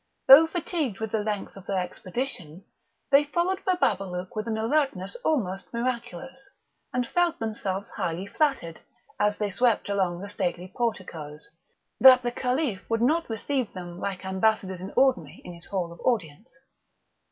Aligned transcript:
Though 0.27 0.47
fatigued 0.47 0.99
with 0.99 1.11
the 1.11 1.19
length 1.19 1.55
of 1.55 1.67
their 1.67 1.77
expedition, 1.77 2.65
they 3.11 3.23
followed 3.23 3.63
Bababalouk 3.63 4.29
with 4.35 4.47
an 4.47 4.57
alertness 4.57 5.15
almost 5.23 5.71
miraculous, 5.71 6.39
and 6.91 7.05
felt 7.07 7.37
themselves 7.37 7.91
highly 7.91 8.25
flattered, 8.25 8.79
as 9.19 9.37
they 9.37 9.51
swept 9.51 9.89
along 9.89 10.19
the 10.19 10.27
stately 10.27 10.73
porticoes, 10.75 11.51
that 11.99 12.23
the 12.23 12.31
Caliph 12.31 12.81
would 12.89 13.03
not 13.03 13.29
receive 13.29 13.73
them 13.73 13.99
like 13.99 14.25
ambassadors 14.25 14.81
in 14.81 14.91
ordinary 14.97 15.39
in 15.45 15.53
his 15.53 15.67
hall 15.67 15.93
of 15.93 15.99
audience. 15.99 16.49